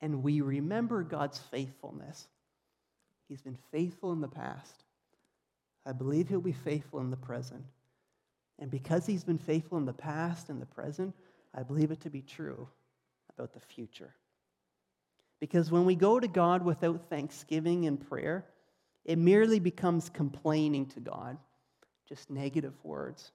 [0.00, 2.28] and we remember God's faithfulness.
[3.28, 4.84] He's been faithful in the past.
[5.84, 7.64] I believe he'll be faithful in the present.
[8.58, 11.14] And because he's been faithful in the past and the present,
[11.54, 12.68] I believe it to be true
[13.36, 14.14] about the future.
[15.40, 18.46] Because when we go to God without thanksgiving and prayer,
[19.04, 21.38] it merely becomes complaining to God,
[22.08, 23.32] just negative words,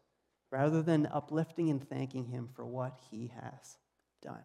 [0.51, 3.77] rather than uplifting and thanking Him for what He has
[4.21, 4.43] done.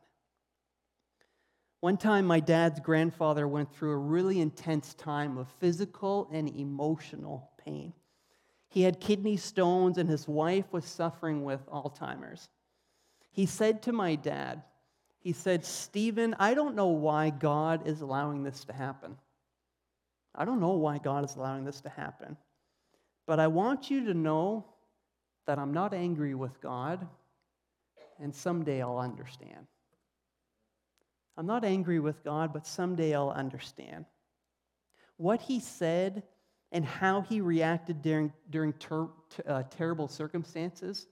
[1.80, 7.50] One time, my dad's grandfather went through a really intense time of physical and emotional
[7.64, 7.92] pain.
[8.68, 12.48] He had kidney stones, and his wife was suffering with Alzheimer's.
[13.30, 14.62] He said to my dad,
[15.20, 19.16] he said, Stephen, I don't know why God is allowing this to happen.
[20.34, 22.36] I don't know why God is allowing this to happen.
[23.26, 24.64] But I want you to know
[25.46, 27.06] that I'm not angry with God,
[28.20, 29.66] and someday I'll understand.
[31.36, 34.04] I'm not angry with God, but someday I'll understand.
[35.16, 36.22] What he said
[36.70, 39.08] and how he reacted during, during ter-
[39.46, 41.06] uh, terrible circumstances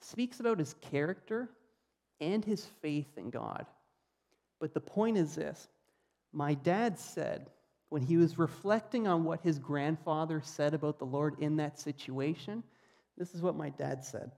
[0.00, 1.50] speaks about his character
[2.20, 3.66] and his faith in God.
[4.60, 5.68] But the point is this
[6.32, 7.50] my dad said,
[7.88, 12.62] when he was reflecting on what his grandfather said about the Lord in that situation,
[13.18, 14.32] this is what my dad said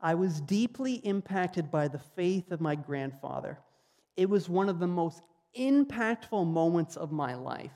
[0.00, 3.58] I was deeply impacted by the faith of my grandfather.
[4.16, 5.22] It was one of the most
[5.58, 7.72] impactful moments of my life,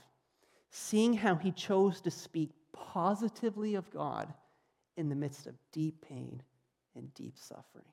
[0.71, 4.33] seeing how he chose to speak positively of God
[4.97, 6.43] in the midst of deep pain
[6.95, 7.87] and deep suffering.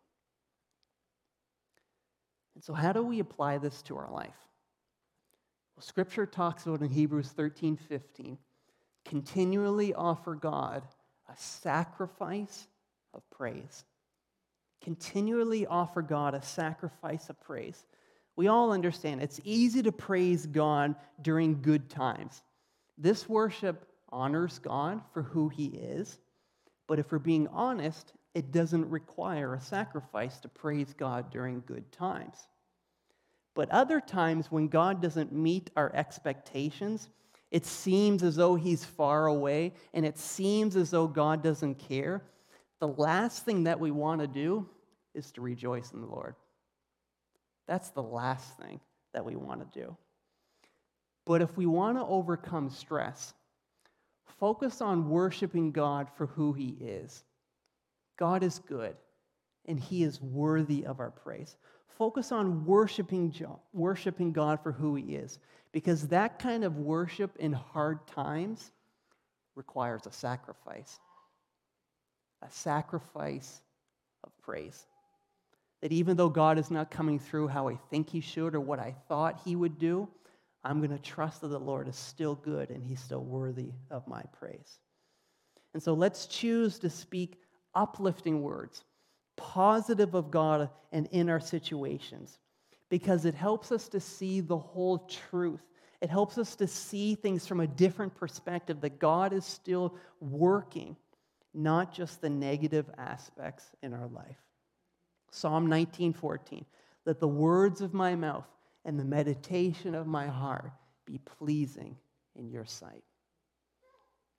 [2.56, 4.36] And so, how do we apply this to our life?
[5.76, 8.38] Well, Scripture talks about in Hebrews 13 15,
[9.06, 10.84] continually offer God
[11.30, 12.68] a sacrifice
[13.14, 13.86] of praise.
[14.82, 17.86] Continually offer God a sacrifice of praise.
[18.36, 22.42] We all understand it's easy to praise God during good times.
[22.98, 26.20] This worship honors God for who He is,
[26.88, 31.92] but if we're being honest, it doesn't require a sacrifice to praise God during good
[31.92, 32.48] times.
[33.56, 37.10] But other times, when God doesn't meet our expectations,
[37.52, 42.24] it seems as though He's far away and it seems as though God doesn't care.
[42.80, 44.70] The last thing that we want to do
[45.16, 46.36] is to rejoice in the Lord.
[47.68, 48.80] That's the last thing
[49.14, 49.98] that we want to do.
[51.26, 53.34] But if we want to overcome stress,
[54.40, 57.24] focus on worshiping God for who He is.
[58.20, 58.98] God is good,
[59.66, 61.56] and He is worthy of our praise.
[61.88, 63.34] Focus on worshiping,
[63.72, 65.40] worshiping God for who He is,
[65.72, 68.72] because that kind of worship in hard times
[69.56, 71.00] requires a sacrifice.
[72.42, 73.62] A sacrifice
[74.26, 74.86] of praise.
[75.82, 78.80] That even though God is not coming through how I think He should or what
[78.80, 80.10] I thought He would do,
[80.66, 84.06] I'm going to trust that the Lord is still good and He's still worthy of
[84.10, 84.80] my praise.
[85.74, 87.38] And so let's choose to speak
[87.76, 88.84] uplifting words,
[89.36, 92.40] positive of God and in our situations,
[92.90, 95.62] because it helps us to see the whole truth.
[96.02, 100.96] It helps us to see things from a different perspective that God is still working,
[101.54, 104.38] not just the negative aspects in our life.
[105.32, 106.66] Psalm 19:14
[107.06, 108.48] Let the words of my mouth
[108.86, 110.72] and the meditation of my heart
[111.06, 111.98] be pleasing
[112.36, 113.04] in your sight.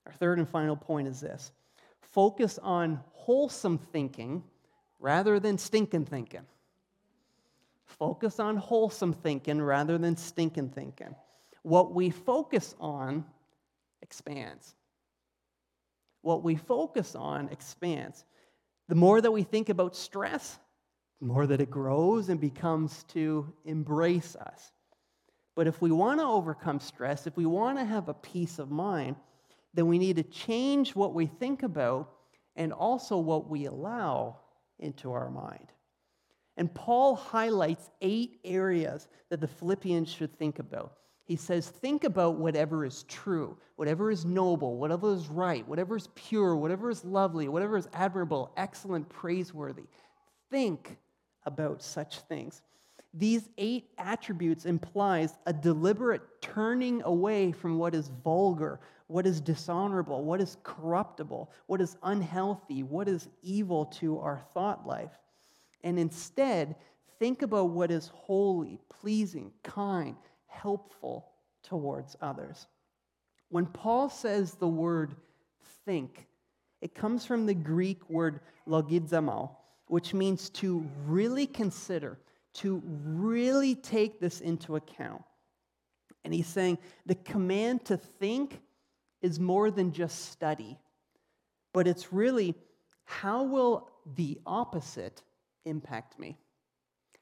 [0.07, 1.53] Our third and final point is this
[2.01, 4.43] focus on wholesome thinking
[4.99, 6.47] rather than stinking thinking.
[7.85, 11.15] Focus on wholesome thinking rather than stinking thinking.
[11.63, 13.25] What we focus on
[14.03, 14.75] expands.
[16.23, 18.25] What we focus on expands.
[18.89, 20.59] The more that we think about stress,
[21.21, 24.73] the more that it grows and becomes to embrace us.
[25.55, 28.71] But if we want to overcome stress, if we want to have a peace of
[28.71, 29.17] mind,
[29.75, 32.11] then we need to change what we think about
[32.57, 34.37] and also what we allow
[34.79, 35.73] into our mind.
[36.57, 40.95] And Paul highlights eight areas that the Philippians should think about.
[41.25, 46.09] He says, Think about whatever is true, whatever is noble, whatever is right, whatever is
[46.17, 49.85] pure, whatever is lovely, whatever is admirable, excellent, praiseworthy.
[50.51, 50.99] Think
[51.47, 52.63] about such things.
[53.15, 58.81] These eight attributes implies a deliberate turning away from what is vulgar,
[59.11, 64.87] what is dishonorable, what is corruptible, what is unhealthy, what is evil to our thought
[64.87, 65.11] life.
[65.83, 66.77] And instead,
[67.19, 71.27] think about what is holy, pleasing, kind, helpful
[71.65, 72.69] towards others.
[73.49, 75.17] When Paul says the word
[75.85, 76.29] think,
[76.81, 79.51] it comes from the Greek word logizomai,
[79.89, 82.17] which means to really consider,
[82.55, 85.23] to really take this into account.
[86.25, 88.61] And he's saying the command to think
[89.23, 90.79] is more than just study,
[91.73, 92.55] but it's really
[93.05, 95.23] how will the opposite
[95.65, 96.39] impact me?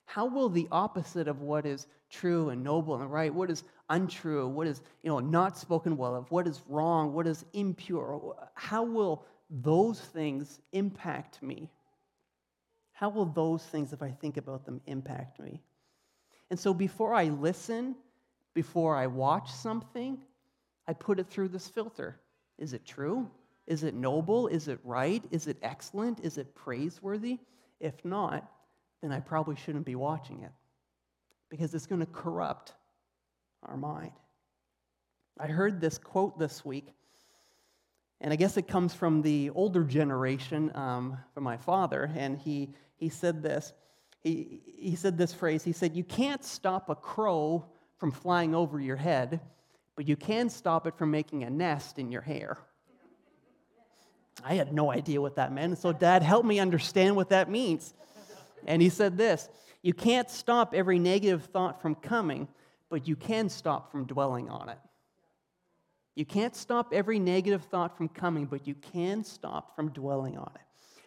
[0.04, 4.48] How will the opposite of what is true and noble and right, what is untrue,
[4.48, 8.82] what is you know not spoken well of, what is wrong, what is impure, how
[8.82, 11.70] will those things impact me?
[12.92, 15.62] How will those things, if I think about them, impact me?
[16.50, 17.94] And so before I listen,
[18.54, 20.18] before I watch something,
[20.88, 22.18] I put it through this filter.
[22.58, 23.30] Is it true?
[23.66, 24.48] Is it noble?
[24.48, 25.22] Is it right?
[25.30, 26.20] Is it excellent?
[26.20, 27.38] Is it praiseworthy?
[27.78, 28.50] If not,
[29.02, 30.50] then I probably shouldn't be watching it
[31.50, 32.72] because it's going to corrupt
[33.62, 34.12] our mind.
[35.38, 36.88] I heard this quote this week,
[38.20, 42.70] and I guess it comes from the older generation, um, from my father, and he,
[42.96, 43.72] he said this.
[44.20, 45.62] He, he said this phrase.
[45.62, 47.66] He said, You can't stop a crow
[47.98, 49.40] from flying over your head,
[49.98, 52.56] but you can stop it from making a nest in your hair.
[54.44, 55.76] I had no idea what that meant.
[55.78, 57.94] So, Dad helped me understand what that means.
[58.64, 59.48] And he said this
[59.82, 62.46] You can't stop every negative thought from coming,
[62.88, 64.78] but you can stop from dwelling on it.
[66.14, 70.52] You can't stop every negative thought from coming, but you can stop from dwelling on
[70.54, 70.60] it.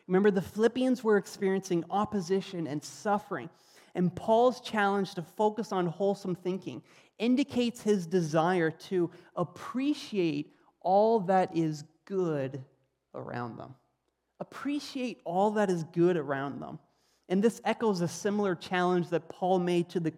[0.07, 3.49] Remember, the Philippians were experiencing opposition and suffering,
[3.95, 6.81] and Paul's challenge to focus on wholesome thinking
[7.19, 12.63] indicates his desire to appreciate all that is good
[13.13, 13.75] around them.
[14.39, 16.79] Appreciate all that is good around them.
[17.29, 20.11] And this echoes a similar challenge that Paul made to the,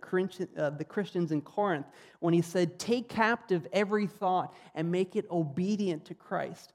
[0.57, 1.85] uh, Christians in Corinth
[2.21, 6.73] when he said, Take captive every thought and make it obedient to Christ.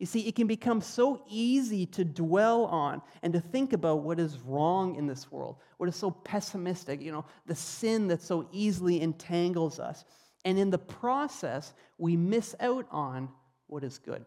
[0.00, 4.18] You see, it can become so easy to dwell on and to think about what
[4.18, 8.48] is wrong in this world, what is so pessimistic, you know, the sin that so
[8.50, 10.06] easily entangles us.
[10.46, 13.28] And in the process, we miss out on
[13.66, 14.24] what is good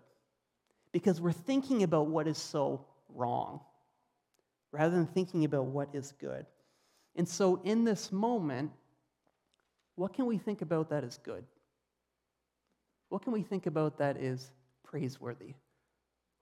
[0.91, 3.59] because we're thinking about what is so wrong
[4.71, 6.45] rather than thinking about what is good.
[7.15, 8.71] And so, in this moment,
[9.95, 11.43] what can we think about that is good?
[13.09, 14.51] What can we think about that is
[14.83, 15.55] praiseworthy?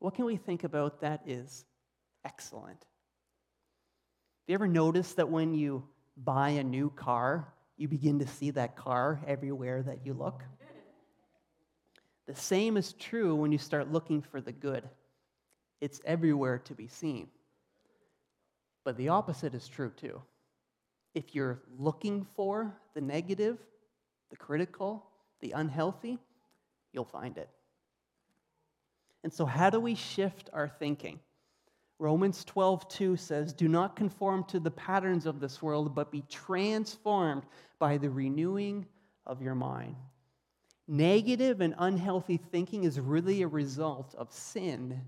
[0.02, 1.64] What can we think about that is
[2.26, 2.80] excellent?
[2.80, 5.84] Have you ever noticed that when you
[6.18, 10.44] buy a new car, you begin to see that car everywhere that you look?
[12.26, 14.90] The same is true when you start looking for the good.
[15.82, 17.28] It's everywhere to be seen.
[18.84, 20.20] But the opposite is true too.
[21.14, 23.60] If you're looking for the negative,
[24.32, 25.06] the critical,
[25.42, 26.18] the unhealthy,
[26.92, 27.50] you'll find it.
[29.24, 31.20] And so, how do we shift our thinking?
[32.00, 36.24] Romans 12, 2 says, Do not conform to the patterns of this world, but be
[36.30, 37.44] transformed
[37.78, 38.88] by the renewing
[39.28, 39.96] of your mind.
[40.88, 45.00] Negative and unhealthy thinking is really a result of sin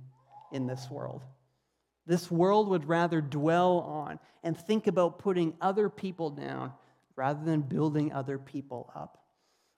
[0.52, 1.24] in this world.
[2.06, 6.74] This world would rather dwell on and think about putting other people down
[7.16, 9.23] rather than building other people up.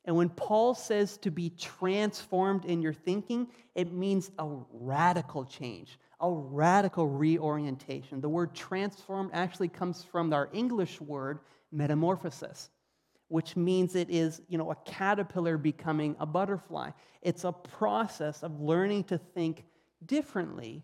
[0.05, 5.99] And when Paul says to be transformed in your thinking, it means a radical change,
[6.21, 8.21] a radical reorientation.
[8.21, 11.39] The word transformed actually comes from our English word
[11.71, 12.69] metamorphosis,
[13.29, 16.91] which means it is, you know, a caterpillar becoming a butterfly.
[17.23, 19.65] It's a process of learning to think
[20.05, 20.83] differently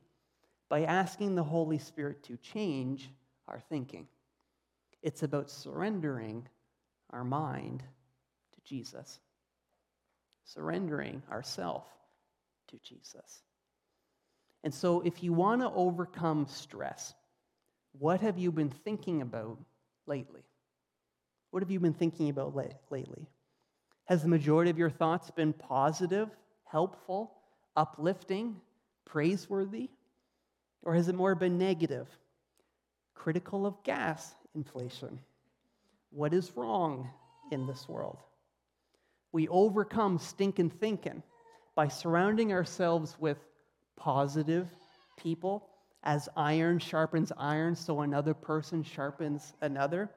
[0.68, 3.12] by asking the Holy Spirit to change
[3.48, 4.08] our thinking.
[5.04, 6.48] It's about surrendering
[7.12, 7.84] our mind
[8.66, 9.20] Jesus,
[10.46, 11.86] surrendering ourself
[12.70, 13.44] to Jesus.
[14.64, 17.14] And so, if you want to overcome stress,
[17.98, 19.58] what have you been thinking about
[20.06, 20.44] lately?
[21.50, 23.28] What have you been thinking about lately?
[24.06, 26.30] Has the majority of your thoughts been positive,
[26.66, 27.34] helpful,
[27.76, 28.56] uplifting,
[29.06, 29.90] praiseworthy?
[30.84, 32.08] Or has it more been negative?
[33.14, 35.20] Critical of gas inflation.
[36.12, 37.10] What is wrong
[37.52, 38.18] in this world?
[39.32, 41.24] We overcome stinking thinking
[41.76, 43.38] by surrounding ourselves with
[43.96, 44.70] positive
[45.18, 45.68] people
[46.04, 50.10] as iron sharpens iron, so another person sharpens another.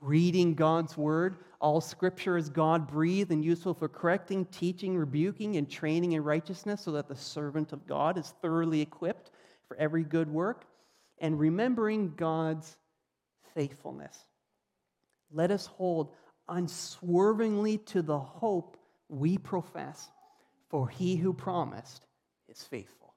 [0.00, 1.36] Reading God's word.
[1.60, 6.80] All scripture is God breathed and useful for correcting, teaching, rebuking, and training in righteousness,
[6.82, 9.30] so that the servant of God is thoroughly equipped
[9.68, 10.64] for every good work,
[11.18, 12.76] and remembering God's
[13.54, 14.18] faithfulness.
[15.30, 16.12] Let us hold
[16.48, 18.76] unswervingly to the hope
[19.08, 20.10] we profess,
[20.68, 22.06] for he who promised
[22.48, 23.14] is faithful.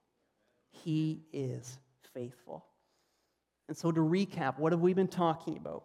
[0.70, 1.78] He is
[2.14, 2.64] faithful.
[3.68, 5.84] And so, to recap, what have we been talking about?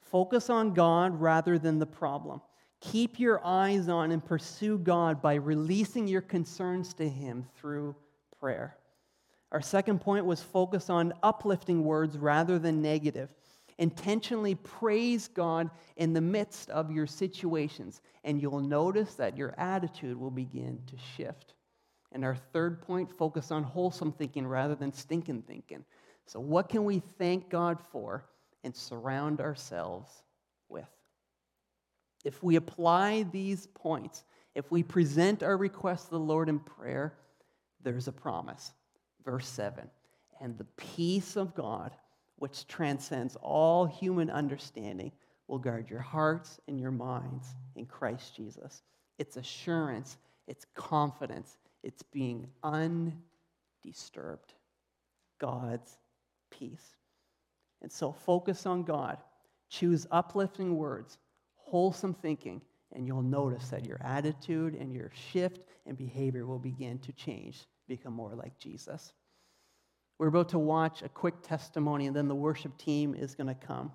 [0.00, 2.40] Focus on God rather than the problem.
[2.80, 7.94] Keep your eyes on and pursue God by releasing your concerns to Him through
[8.40, 8.76] prayer.
[9.52, 13.30] Our second point was focus on uplifting words rather than negative.
[13.78, 20.16] Intentionally praise God in the midst of your situations, and you'll notice that your attitude
[20.18, 21.54] will begin to shift.
[22.12, 25.84] And our third point, focus on wholesome thinking rather than stinking thinking.
[26.26, 28.24] So, what can we thank God for
[28.62, 30.22] and surround ourselves
[30.68, 30.88] with?
[32.24, 37.14] If we apply these points, if we present our requests to the Lord in prayer,
[37.82, 38.72] there's a promise
[39.24, 39.88] verse 7
[40.40, 41.92] and the peace of God,
[42.36, 45.12] which transcends all human understanding,
[45.48, 48.82] will guard your hearts and your minds in Christ Jesus.
[49.18, 50.18] It's assurance,
[50.48, 54.54] it's confidence, it's being undisturbed.
[55.38, 55.98] God's
[56.50, 56.96] peace.
[57.82, 59.18] And so focus on God.
[59.68, 61.18] Choose uplifting words,
[61.56, 62.62] wholesome thinking,
[62.92, 67.66] and you'll notice that your attitude and your shift and behavior will begin to change,
[67.88, 69.12] become more like Jesus.
[70.24, 73.54] We're about to watch a quick testimony, and then the worship team is going to
[73.54, 73.92] come.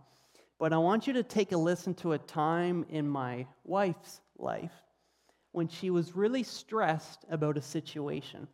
[0.59, 4.83] But I want you to take a listen to a time in my wife's life
[5.53, 8.47] when she was really stressed about a situation.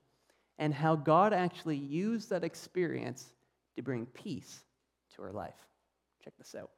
[0.58, 3.34] and how God actually used that experience
[3.76, 4.64] to bring peace
[5.14, 5.68] to her life.
[6.24, 6.72] Check this out.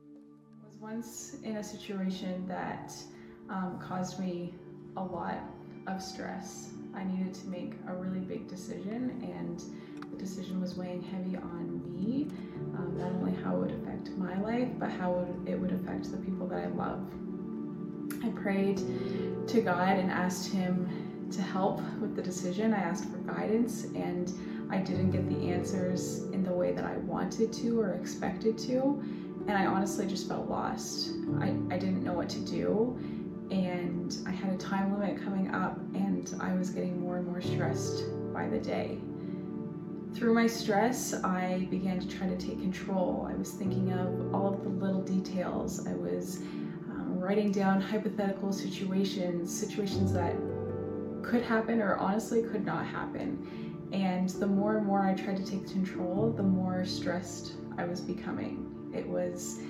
[0.00, 2.94] I was once in a situation that
[3.50, 4.54] um, caused me
[4.96, 5.38] a lot
[5.86, 6.70] of stress.
[6.94, 9.62] I needed to make a really big decision, and
[10.10, 12.28] the decision was weighing heavy on me.
[12.76, 16.18] Um, not only how it would affect my life, but how it would affect the
[16.18, 17.00] people that I love.
[18.22, 18.78] I prayed
[19.48, 22.74] to God and asked Him to help with the decision.
[22.74, 24.32] I asked for guidance, and
[24.70, 29.02] I didn't get the answers in the way that I wanted to or expected to.
[29.48, 31.10] And I honestly just felt lost.
[31.40, 32.96] I, I didn't know what to do
[33.52, 37.42] and I had a time limit coming up, and I was getting more and more
[37.42, 38.98] stressed by the day.
[40.14, 43.28] Through my stress, I began to try to take control.
[43.30, 45.86] I was thinking of all of the little details.
[45.86, 46.38] I was
[46.90, 50.34] um, writing down hypothetical situations, situations that
[51.22, 53.78] could happen or honestly could not happen.
[53.92, 58.00] And the more and more I tried to take control, the more stressed I was
[58.00, 58.90] becoming.
[58.94, 59.60] It was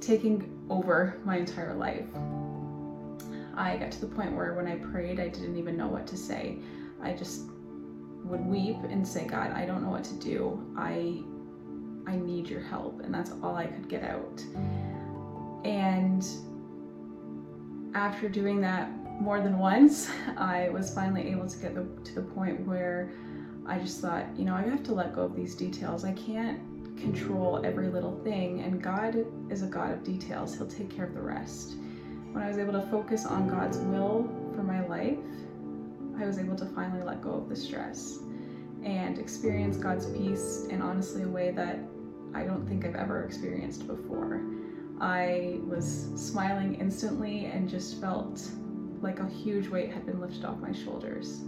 [0.00, 2.06] taking over my entire life.
[3.58, 6.16] I got to the point where when I prayed, I didn't even know what to
[6.16, 6.58] say.
[7.02, 7.42] I just
[8.22, 10.64] would weep and say, God, I don't know what to do.
[10.76, 11.22] I
[12.06, 13.00] I need your help.
[13.00, 14.42] And that's all I could get out.
[15.64, 16.24] And
[17.94, 18.90] after doing that
[19.20, 23.10] more than once, I was finally able to get the, to the point where
[23.66, 26.04] I just thought, you know, I have to let go of these details.
[26.04, 26.60] I can't
[26.96, 30.56] control every little thing, and God is a God of details.
[30.56, 31.74] He'll take care of the rest
[32.32, 35.18] when I was able to focus on God's will for my life,
[36.18, 38.18] I was able to finally let go of the stress
[38.84, 41.78] and experience God's peace in honestly a way that
[42.34, 44.42] I don't think I've ever experienced before.
[45.00, 48.48] I was smiling instantly and just felt
[49.00, 51.42] like a huge weight had been lifted off my shoulders.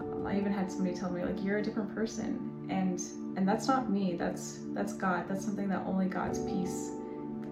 [0.00, 3.00] Um, I even had somebody tell me like you're a different person and
[3.36, 6.92] and that's not me that's that's God that's something that only God's peace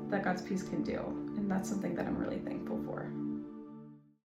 [0.08, 0.98] that God's peace can do
[1.36, 2.71] and that's something that I'm really thankful